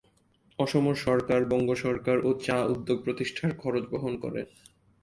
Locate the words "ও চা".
2.25-2.57